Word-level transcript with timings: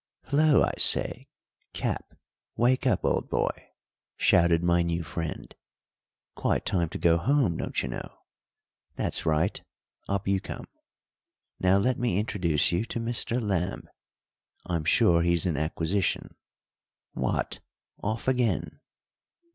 "Hullo, 0.29 0.63
I 0.63 0.73
say, 0.79 1.27
Cap, 1.73 2.15
wake 2.57 2.87
up, 2.87 3.05
old 3.05 3.29
boy," 3.29 3.51
shouted 4.17 4.63
my 4.63 4.81
new 4.81 5.03
friend. 5.03 5.53
"Quite 6.33 6.65
time 6.65 6.89
to 6.89 6.97
go 6.97 7.17
home, 7.19 7.55
don't 7.55 7.79
you 7.83 7.89
know. 7.89 8.23
That's 8.95 9.27
right 9.27 9.61
up 10.09 10.27
you 10.27 10.39
come. 10.41 10.67
Now 11.59 11.77
let 11.77 11.99
me 11.99 12.17
introduce 12.17 12.71
you 12.71 12.83
to 12.85 12.99
Mr. 12.99 13.39
Lamb. 13.39 13.87
I'm 14.65 14.85
sure 14.85 15.21
he's 15.21 15.45
an 15.45 15.55
acquisition. 15.55 16.33
What, 17.13 17.59
off 18.01 18.27
again! 18.27 18.79